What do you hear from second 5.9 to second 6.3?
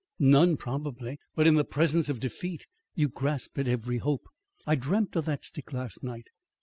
night.